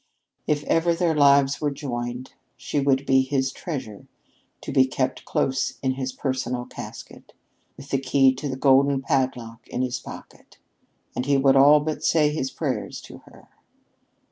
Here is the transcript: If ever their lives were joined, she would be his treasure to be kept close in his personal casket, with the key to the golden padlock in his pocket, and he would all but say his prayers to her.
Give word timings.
If 0.47 0.63
ever 0.63 0.95
their 0.95 1.13
lives 1.13 1.61
were 1.61 1.69
joined, 1.69 2.33
she 2.57 2.79
would 2.79 3.05
be 3.05 3.21
his 3.21 3.51
treasure 3.51 4.07
to 4.61 4.71
be 4.71 4.87
kept 4.87 5.25
close 5.25 5.77
in 5.83 5.91
his 5.91 6.11
personal 6.11 6.65
casket, 6.65 7.33
with 7.77 7.89
the 7.91 7.99
key 7.99 8.33
to 8.33 8.49
the 8.49 8.57
golden 8.57 9.03
padlock 9.03 9.67
in 9.67 9.83
his 9.83 9.99
pocket, 9.99 10.57
and 11.15 11.27
he 11.27 11.37
would 11.37 11.55
all 11.55 11.81
but 11.81 12.03
say 12.03 12.31
his 12.31 12.49
prayers 12.49 12.99
to 13.01 13.19
her. 13.27 13.47